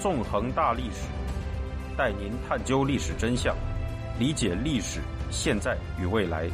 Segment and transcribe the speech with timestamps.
[0.00, 1.08] 纵横大历史，
[1.96, 3.56] 带您探究历史真相，
[4.16, 6.48] 理解历史现在与未来。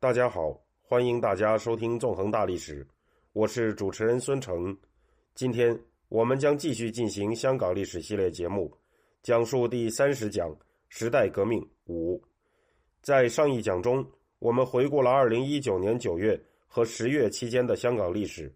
[0.00, 2.84] 大家好，欢迎大家收听《纵横大历史》，
[3.32, 4.76] 我是主持人孙成。
[5.36, 8.76] 今天我们将继续进行香港历史系列节目，
[9.22, 10.52] 讲述第三十讲
[10.90, 12.20] “时代革命五”。
[13.00, 14.04] 在上一讲中，
[14.40, 18.50] 我们回顾了二零一九年九月和十月期间的香港历史。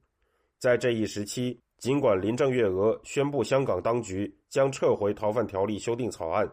[0.58, 6.50] 在这一时期，尽管林郑月娥宣布香港当局将撤回逃犯条例修订草案，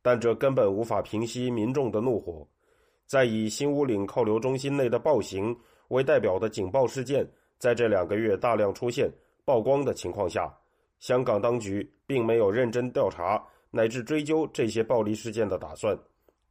[0.00, 2.46] 但这根本无法平息民众的怒火。
[3.04, 5.56] 在以新屋岭扣留中心内的暴行
[5.88, 9.10] 为代表的警报事件，在这两个月大量出现
[9.44, 10.56] 曝光的情况下，
[11.00, 15.98] 香港当局并没有认真调查乃至追究这些暴力事件的打算。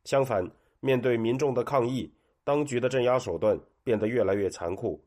[0.03, 0.45] 相反，
[0.81, 2.11] 面对民众的抗议，
[2.47, 4.97] 当局的镇压手段变得越来越残酷。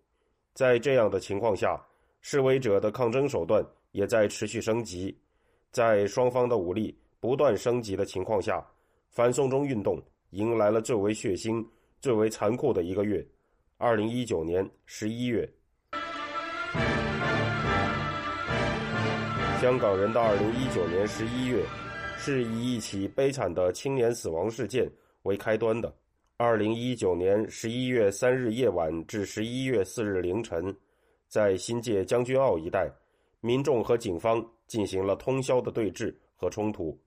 [0.52, 1.82] 在这样的情况下，
[2.20, 5.19] 示威者的抗争手段也在持续升级。
[5.72, 8.62] 在双方的武力不断升级的情况下，
[9.08, 9.98] 反送中运动。
[10.32, 11.66] 迎来了最为血腥、
[11.98, 13.27] 最为残酷的一个月——
[13.78, 15.50] 二零一九年十一月。
[19.62, 21.64] 香港人的二零一九年十一月，
[22.19, 24.86] 是以一起悲惨的青年死亡事件
[25.22, 25.91] 为开端的。
[26.42, 30.74] 二零一九年十一月三日夜晚至十一月四日凌晨，
[31.28, 32.91] 在新界将军澳一带，
[33.42, 36.98] 民众和警方进行了通宵的对峙和冲突。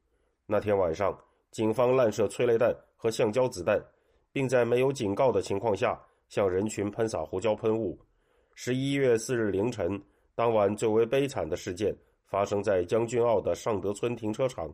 [0.46, 1.18] 那天晚上，
[1.50, 2.72] 警方滥射催泪弹。
[2.96, 3.84] 和橡胶子弹，
[4.32, 7.98] 并在没有警告的情况下向人群喷洒胡椒喷雾。
[8.54, 10.00] 十一月四日凌晨，
[10.36, 11.92] 当晚最为悲惨的事件
[12.28, 14.72] 发生在将军澳的尚德村停车场。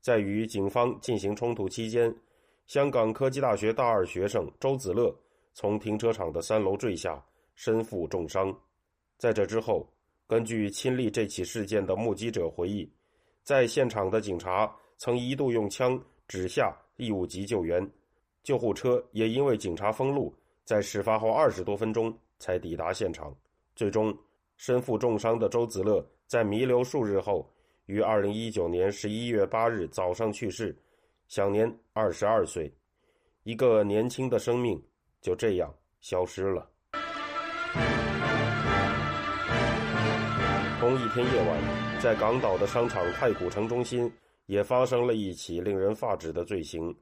[0.00, 2.12] 在与警方进行冲突期间，
[2.66, 5.14] 香港科技大学大二学生周子乐
[5.52, 7.22] 从停车场的三楼坠下，
[7.54, 8.54] 身负重伤。
[9.18, 9.88] 在这之后，
[10.26, 12.90] 根据亲历这起事件的目击者回忆，
[13.42, 16.76] 在现场的警察曾一度用枪指下。
[16.96, 17.84] 义务急救员，
[18.44, 20.32] 救护车也因为警察封路，
[20.64, 23.36] 在事发后二十多分钟才抵达现场。
[23.74, 24.16] 最终，
[24.56, 27.50] 身负重伤的周子乐在弥留数日后，
[27.86, 30.72] 于二零一九年十一月八日早上去世，
[31.28, 32.72] 享年二十二岁。
[33.42, 34.82] 一个年轻的生命
[35.20, 36.70] 就这样消失了。
[40.80, 44.12] 同一天夜晚，在港岛的商场太古城中心。
[44.46, 46.94] 也发生了一起令人发指的罪行。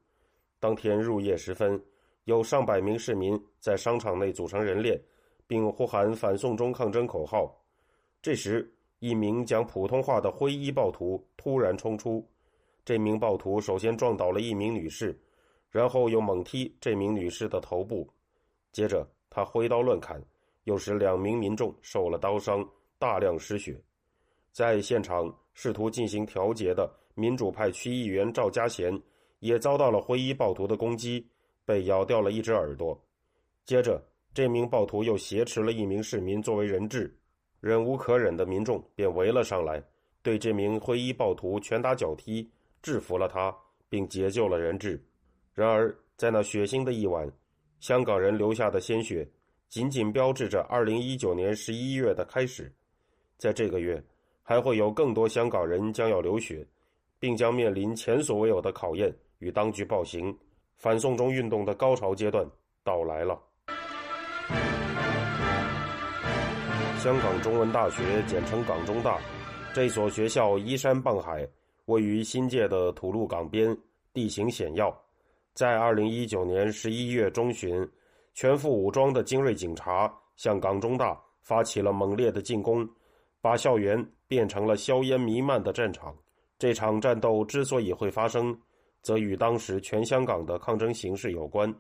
[0.61, 1.84] 当天入夜时分，
[2.22, 4.97] 有上百名市民在商场内组成人链，
[5.44, 7.53] 并呼喊“反送中抗争”口号。
[8.22, 12.25] 这时，一名讲普通话的灰衣暴徒突然冲出。
[12.84, 15.19] 这名暴徒首先撞倒了一名女士，
[15.70, 18.09] 然后又猛踢这名女士的头部。
[18.72, 20.22] 接着，他挥刀乱砍，
[20.65, 23.81] 又使两名民众受了刀伤，大量失血。
[24.53, 26.91] 在现场试图进行调解的。
[27.15, 28.99] 民主派区议员赵家贤
[29.41, 31.28] 也遭到了灰衣暴徒的攻击，
[31.62, 32.99] 被咬掉了一只耳朵。
[33.66, 37.14] 接着，这名暴徒又挟持了一名市民作为人质，
[37.60, 39.84] 忍无可忍的民众便围了上来，
[40.22, 42.50] 对这名灰衣暴徒拳打脚踢，
[42.82, 43.56] 制服了他，
[43.88, 45.03] 并解救了人质。
[45.54, 47.31] 然而，在那血腥的一晚，
[47.81, 49.26] 香港人流下的鲜血，
[49.69, 52.70] 仅仅标志着2019年11月的开始。
[53.38, 54.03] 在这个月，
[54.43, 56.66] 还会有更多香港人将要流血。
[57.22, 60.37] 并将面临前所未有的考验与当局暴行，
[60.76, 62.44] 反送中运动的高潮阶段
[62.82, 63.41] 到来了。
[66.99, 69.20] 香港中文大学简称港中大，
[69.72, 71.47] 这所学校依山傍海，
[71.87, 73.76] 位于新界的吐露港边，
[74.12, 74.97] 地形险要。
[75.54, 77.87] 在二零一九年十一月中旬，
[78.34, 82.88] 全副武装的精锐警察向港中大发起了猛烈的进攻，
[83.41, 86.16] 把校园变成了硝烟弥漫的战场。
[86.59, 88.56] 这场战斗之所以会发生，
[89.03, 91.75] 则与当时全香港的抗争形势有关。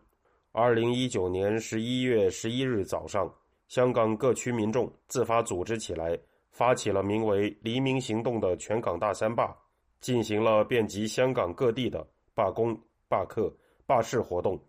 [0.50, 3.32] 二零一九年十一月十一日早上，
[3.68, 6.18] 香港各区民众自发组织起来，
[6.50, 9.56] 发起了名为“黎明行动”的全港大三罢，
[10.02, 12.78] 进行了遍及香港各地的罢工、
[13.08, 13.50] 罢课、
[13.86, 14.60] 罢市活动。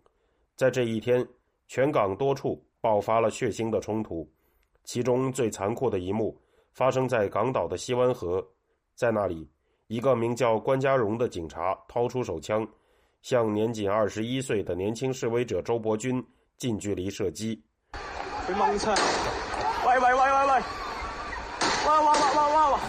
[0.56, 1.26] 在这一天，
[1.66, 4.26] 全港多处爆发了血腥的冲突，
[4.84, 6.40] 其中最残酷的一幕
[6.72, 8.42] 发生在港岛的西湾河，
[8.94, 9.46] 在那里。
[9.88, 12.66] 一个名叫关家荣的警察掏出手枪，
[13.20, 16.24] 向年仅二十一岁的年轻示威者周伯军
[16.56, 17.60] 近距离射击。
[18.46, 18.94] 被蒙枪！
[19.86, 20.62] 喂喂喂喂喂！
[21.86, 22.80] 哇哇哇哇哇哇！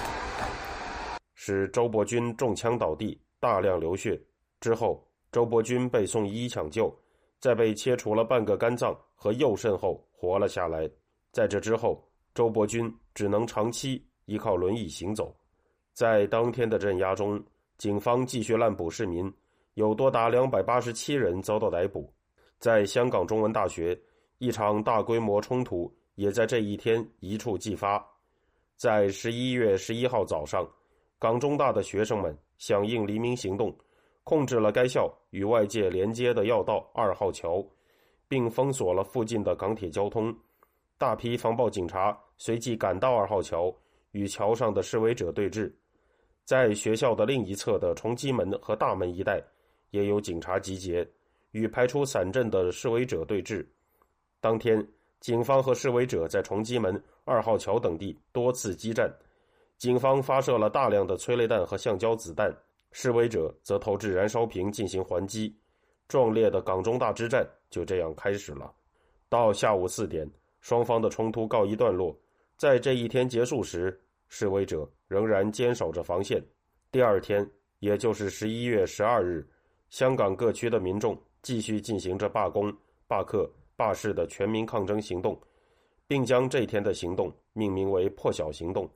[1.47, 4.19] 使周伯军中枪倒地，大量流血。
[4.59, 6.92] 之后，周伯军被送医抢救，
[7.39, 10.89] 在被切除了半个肝脏和右肾后活了下来。
[11.31, 12.03] 在这之后，
[12.33, 15.36] 周伯钧只能长期依靠轮椅行走。
[15.94, 17.39] 在当天的镇压中，
[17.77, 19.31] 警方继续滥捕市民，
[19.75, 22.12] 有多达两百八十七人遭到逮捕。
[22.57, 23.95] 在香港中文大学，
[24.39, 28.03] 一场大规模冲突也在这一天一触即发。
[28.77, 30.68] 在十一月十一号早上，
[31.19, 33.75] 港中大的学生们响应黎明行动。
[34.23, 37.63] 控制了该校与外界连接的要道二号桥，
[38.27, 40.35] 并封锁了附近的港铁交通。
[40.97, 43.71] 大批防暴警察随即赶到二号桥，
[44.13, 45.71] 与桥上的示威者对峙。
[46.44, 49.39] 在学校的另一侧的崇基门和大门一带，
[49.91, 51.07] 也有警察集结，
[51.51, 53.63] 与排除散阵的示威者对峙。
[54.41, 54.83] 当天，
[55.19, 59.07] 警方和示威者在崇基门、二号桥等地多次激战，
[59.77, 62.56] 警方发射了大量的催泪弹和橡胶子弹。
[62.92, 65.54] 示威者则投掷燃烧瓶进行还击，
[66.07, 68.74] 壮烈的港中大之战就这样开始了。
[69.27, 70.25] 到下午四点，
[70.62, 72.18] 双方的冲突告一段落。
[72.56, 76.42] 在这一天结束时，示威者仍然坚守着防线。
[76.89, 77.45] 第二天，
[77.80, 79.45] 也就是十一月十二日，
[79.89, 82.74] 香港各区的民众继续进行着罢工、
[83.07, 85.38] 罢课、罢市的全民抗争行动，
[86.07, 88.89] 并将这天的行动命名为“破晓行动”。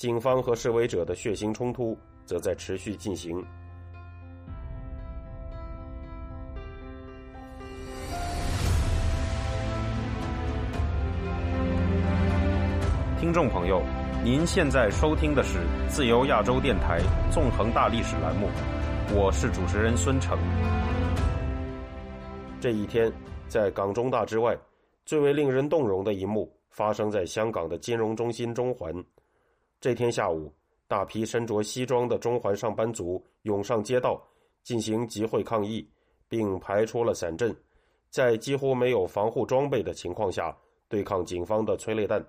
[0.00, 1.94] 警方和示威者的血腥冲突。
[2.24, 3.44] 则在持续进行。
[13.18, 13.82] 听众朋友，
[14.24, 15.58] 您现在收听的是
[15.88, 17.00] 自由亚洲电台
[17.32, 18.48] 纵横大历史栏目，
[19.12, 20.38] 我是主持人孙成。
[22.60, 23.12] 这一天，
[23.48, 24.56] 在港中大之外，
[25.04, 28.94] 最为令人动容的一幕发生在香港的金融中心中环。
[29.80, 30.52] 这天下午。
[30.86, 34.20] 大批身着西装的中环上班族涌上街道，
[34.64, 35.88] 进行集会抗议，
[36.28, 37.56] 并排出了散阵，
[38.10, 40.52] 在几乎没有防护装备的情况下
[40.88, 42.20] 对抗警方的催泪弹。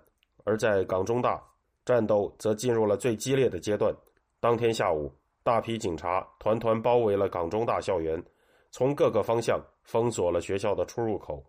[0.43, 1.43] 而在港中大，
[1.83, 3.91] 战斗则进入了最激烈的阶段。
[4.39, 5.11] 当天下午，
[5.41, 8.23] 大批警察团团包围了港中大校园，
[8.69, 11.43] 从各个方向封锁了学校的出入口。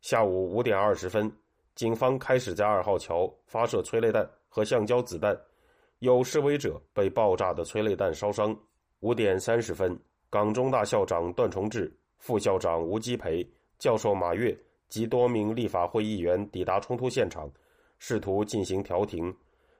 [0.00, 1.28] 下午五点二十分，
[1.76, 5.38] 警方开始在二号桥发射催泪弹和橡胶子弹。
[6.00, 8.54] 有示威者被爆炸的催泪弹烧伤。
[9.00, 13.46] 五点三十分，港中大校长段崇智、副校长吴基培、
[13.78, 14.56] 教授马跃
[14.88, 17.50] 及多名立法会议员抵达冲突现场，
[17.98, 19.34] 试图进行调停，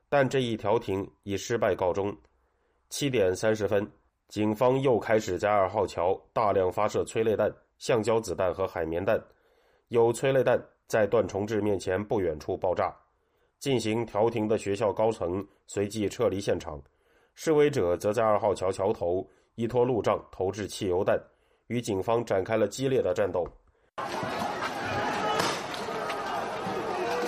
[0.09, 2.15] 但这一调停以失败告终。
[2.89, 3.91] 七点三十分，
[4.29, 9.23] 警方又开始在二号桥大量发射催泪弹、橡胶子弹和海绵弹，
[9.89, 12.95] 有催泪弹在段崇智面前不远处爆炸。
[13.59, 16.81] 进行调停的学校高层随即撤离现场，
[17.35, 21.19] 示威者则在二号桥桥头依托路障投掷汽油弹，
[21.69, 23.49] 与警方展开了激烈的战斗。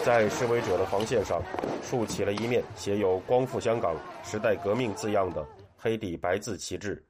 [0.04, 1.42] 在示威者的防线上，
[1.82, 5.44] 竖起了一面写有“光复香港，时代革命”字样的
[5.76, 7.02] 黑底白字旗帜。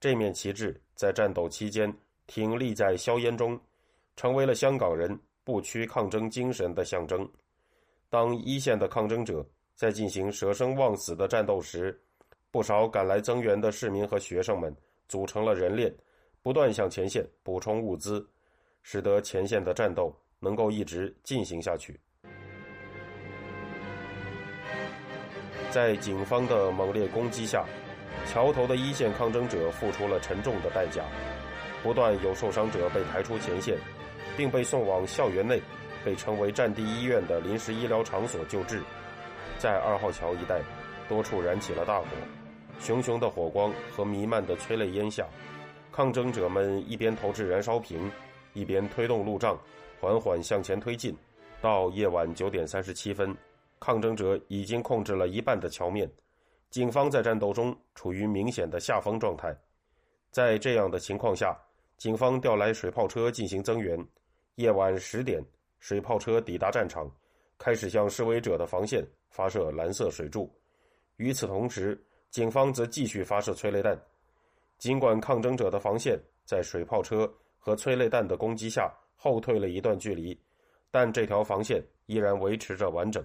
[0.00, 1.94] 这面旗帜在战斗期间
[2.26, 3.60] 挺立在硝烟中，
[4.16, 7.28] 成为了香港人不屈抗争精神的象征。
[8.10, 12.00] 当一线的抗争者在进行舍生忘死的战斗时，
[12.50, 14.74] 不少赶来增援的市民和学生们
[15.08, 15.94] 组成了人链，
[16.42, 18.26] 不断向前线补充物资，
[18.82, 21.98] 使得前线的战斗能够一直进行下去。
[25.70, 27.66] 在警方的猛烈攻击下，
[28.26, 31.04] 桥头的一线抗争者付出了沉重的代价，
[31.82, 33.76] 不断有受伤者被抬出前线，
[34.36, 35.60] 并被送往校园内。
[36.04, 38.82] 被称为“战地医院”的临时医疗场所救治，
[39.58, 40.60] 在二号桥一带，
[41.08, 42.06] 多处燃起了大火，
[42.78, 45.26] 熊熊的火光和弥漫的催泪烟下，
[45.90, 48.12] 抗争者们一边投掷燃烧瓶，
[48.52, 49.58] 一边推动路障，
[49.98, 51.16] 缓缓向前推进。
[51.62, 53.34] 到夜晚九点三十七分，
[53.80, 56.06] 抗争者已经控制了一半的桥面，
[56.68, 59.56] 警方在战斗中处于明显的下风状态。
[60.30, 61.58] 在这样的情况下，
[61.96, 63.98] 警方调来水炮车进行增援。
[64.56, 65.44] 夜晚十点。
[65.80, 67.10] 水炮车抵达战场，
[67.58, 70.50] 开始向示威者的防线发射蓝色水柱。
[71.16, 73.94] 与此同时，警方则继续发射催泪弹。
[74.78, 80.34] 尽管抗争者的防线在水炮车和催泪弹的攻击下后退了一段距离，
[80.90, 83.22] 但这条防线依然维持着完整。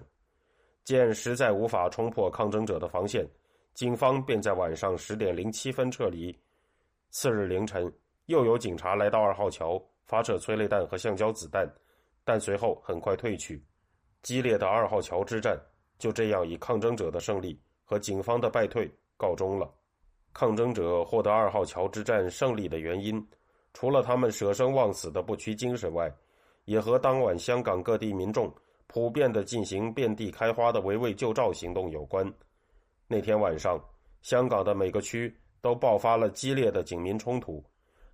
[0.84, 3.26] 见实在无法冲破抗争者的防线，
[3.72, 6.38] 警方便在晚上十点零七分撤离。
[7.08, 7.90] 次日凌晨，
[8.26, 11.72] 又有警察来到二号桥，发射催泪弹和橡胶子弹。
[12.24, 13.64] 但随后很快退去，
[14.22, 15.56] 激烈的二号桥之战
[15.98, 19.72] 就这样以抗争者的胜利和警方的败退告终了。
[20.32, 23.24] 抗争者获得二号桥之战胜利的原因，
[23.72, 26.12] 除了他们舍生忘死的不屈精神外，
[26.64, 28.52] 也和当晚香港各地民众
[28.86, 32.32] 普遍的进行遍地开花的围魏救赵行动有关。
[33.08, 33.82] 那天晚上，
[34.22, 37.64] 香港的每个区都爆发了激烈的警民冲突，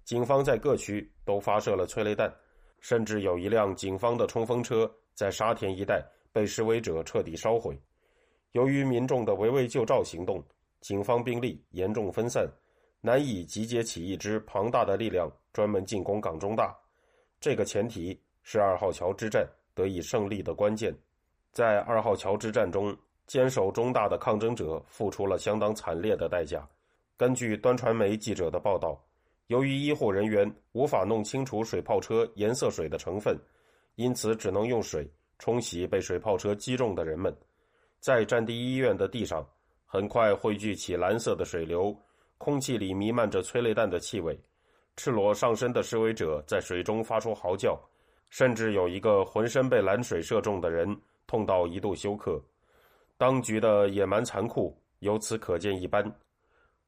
[0.07, 2.33] 警方在各区都发射了催泪弹，
[2.79, 6.01] 甚至有一辆警方的冲锋车在沙田一带
[6.33, 7.77] 被示威者彻底烧毁。
[8.53, 10.41] 由于民众的围魏救赵行动，
[10.81, 12.49] 警方兵力严重分散，
[13.01, 16.73] 难以集结起一支庞大的力量专门进攻港中大。
[17.41, 19.45] 这个前提是二号桥之战
[19.75, 20.97] 得以胜利的关键。
[21.51, 22.97] 在二号桥之战中，
[23.27, 26.65] 坚守中大的抗争者付出了相当惨烈的代价。
[27.17, 28.97] 根据端传媒记者的报道，
[29.47, 33.39] 由于医护人员无法弄清楚水炮车颜色水的成分，
[33.95, 37.37] 因此只能用水冲洗被水炮车击中的人们。
[38.01, 39.47] 在战地医院的地上。
[39.89, 41.97] 很快汇聚起蓝色的水流，
[42.39, 44.39] 空气里弥漫着催泪弹的气味。
[44.97, 47.81] 赤裸上身的示威者在水中发出嚎叫，
[48.29, 50.95] 甚至有一个浑身被蓝水射中的人
[51.29, 52.43] 痛到一度休克。
[53.17, 56.05] 当局的野蛮残酷由此可见一斑。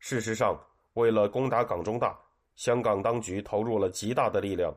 [0.00, 0.60] 事实上，
[0.94, 2.18] 为了攻打港中大，
[2.58, 4.74] 香港当局投入了极大的力量。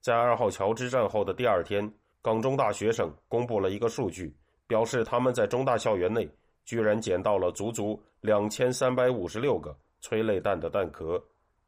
[0.00, 1.92] 在二号桥之战后的第二天，
[2.22, 4.32] 港中大学生公布了一个数据，
[4.68, 6.26] 表示他们在中大校园内。
[6.64, 11.22] 居然捡到了足足两千三百五十六个催泪弹的弹壳，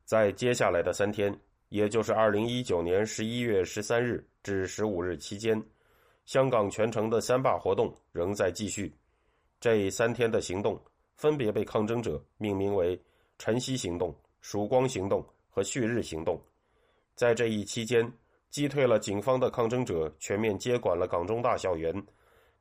[0.05, 1.33] 在接下来的三天，
[1.69, 5.61] 也就是二零一九年十一月十三日至十五日期间，
[6.27, 8.93] 香港全城的三罢活动仍在继续。
[9.61, 10.77] 这三天的行动
[11.15, 13.01] 分别被抗争者命名为
[13.39, 14.13] “晨曦行动
[14.43, 15.25] ”“曙光行动”
[15.59, 16.41] 和“旭日行动”。
[17.17, 18.09] 在这一期间，
[18.49, 21.93] 击退了警方的抗争者全面接管了港中大校园。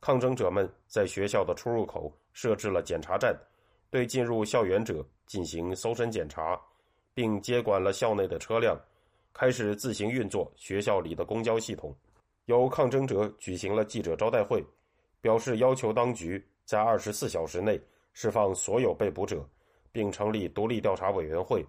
[0.02, 3.40] 抗争者们在学校的出入口设置了检查站，
[3.92, 6.60] 对进入校园者进行搜身检查，
[7.14, 8.76] 并接管了校内的车辆，
[9.32, 11.96] 开始自行运作学校里的公交系统。
[12.46, 14.64] 有抗争者举行了记者招待会，
[15.22, 17.80] 表示要求当局在二十四小时内
[18.14, 19.48] 释放所有被捕者，
[19.92, 21.64] 并成立独立调查委员会。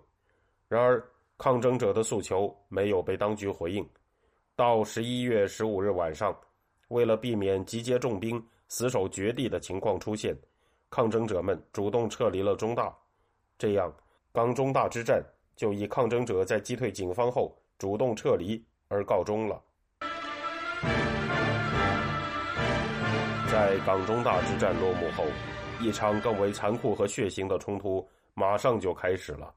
[0.68, 1.02] 然而，
[1.38, 3.88] 抗争者的诉求没有被当局回应。
[4.54, 6.37] 到十一月十五日晚上。
[6.88, 10.35] 为了避免集结重兵死守绝地的情况出现，
[10.88, 12.90] 抗争者们主动撤离了中大，
[13.59, 13.92] 这样
[14.33, 15.23] 港中大之战
[15.54, 19.62] 就以抗争者在击退警方后主动撤离而告终了。
[23.52, 25.25] 在港中大之战落幕后，
[25.78, 29.54] 一场更为残酷和血腥的冲突马上就开始了。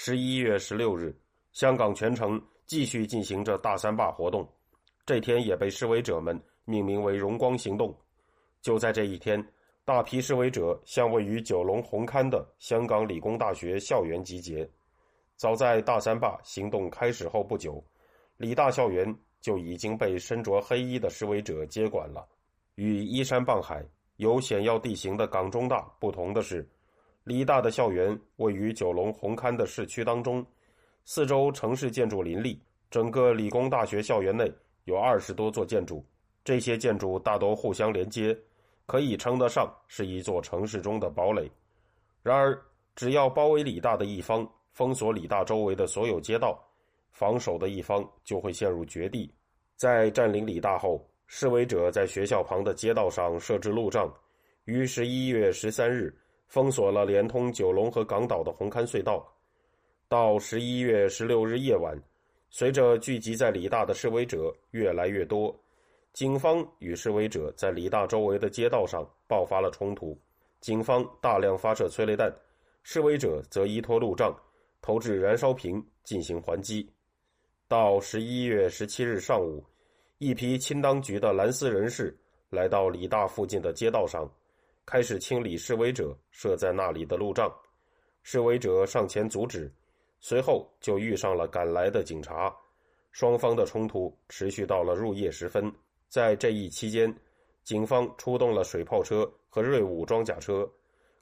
[0.00, 1.12] 十一月十六日，
[1.50, 4.48] 香港全城继续进行着大三罢活动。
[5.04, 7.92] 这天也被示威者们命名为“荣光行动”。
[8.62, 9.44] 就在这一天，
[9.84, 14.70] 大批示威者向位于九龙红磡的香港理工大学校园集结。
[15.34, 17.84] 早在大三罢行动开始后不久，
[18.36, 22.24] 理大校园就已经被身着黑衣的示威者接管了。
[22.76, 23.84] 与依山傍海、
[24.18, 26.64] 有险要地形的港中大不同的是，
[27.28, 30.44] 理大的校园位于九龙红磡的市区当中，
[31.04, 32.58] 四周城市建筑林立，
[32.90, 34.50] 整个理工大学校园内。
[34.84, 36.02] 有二十多座建筑，
[36.42, 38.34] 这些建筑大多互相连接，
[38.86, 41.50] 可以称得上是一座城市中的堡垒。
[42.22, 42.58] 然而，
[42.96, 46.58] 只要包围理大的一方封锁理大周围的所有街道，
[47.12, 49.30] 防守的一方就会陷入绝地。
[49.76, 54.10] 在占领理大后，示威者在学校旁的街道上设置路障，
[54.64, 56.10] 于十一月十三日
[56.48, 59.24] 封锁了连通九龙和港岛的红磡隧道。
[60.08, 61.96] 到十一月十六日夜晚。
[62.50, 65.54] 随着聚集在理大的示威者越来越多，
[66.14, 70.18] 警方与示威者在理大周围的街道上爆发了冲突。
[70.58, 72.34] 警方大量发射催泪弹，
[72.82, 74.34] 示威者则依托路障
[74.80, 76.90] 投掷燃烧瓶进行还击。
[77.68, 79.62] 到十一月十七日上午，
[80.16, 84.26] 一批亲当局的蓝丝人士来到理大附近的街道上，
[84.90, 87.54] 开始清理示威者设在那里的路障。
[88.22, 89.70] 示威者上前阻止。
[90.18, 92.50] 随后就遇上了赶来的警察，
[93.12, 95.70] 双方的冲突持续到了入夜时分。
[96.08, 97.14] 在这一期间，
[97.64, 100.66] 警方出动了水炮车和锐武装甲车，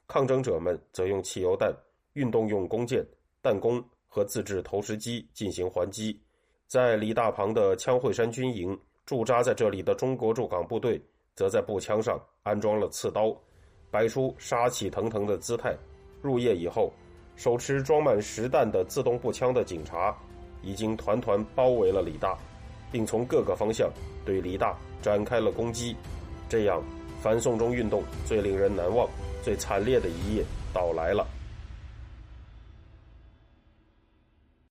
[0.07, 1.75] 抗争者们则用汽油弹、
[2.13, 3.05] 运动用弓箭、
[3.41, 6.17] 弹弓和自制投石机进行还击。
[6.67, 10.99] 在李大旁的枪会山军营，驻扎在这里的中国驻港部队
[11.35, 13.37] 则在步枪上安装了刺刀，
[13.91, 15.75] 摆出杀气腾腾的姿态。
[16.21, 16.91] 入夜以后。
[17.35, 20.17] 手持装满实弹的自动步枪的警察，
[20.63, 22.35] 已经团团包围了李大，
[22.91, 23.87] 并从各个方向
[24.25, 25.95] 对李大展开了攻击。
[26.49, 26.83] 这样，
[27.21, 29.07] 反送中运动最令人难忘、
[29.43, 31.27] 最惨烈的一夜到来了。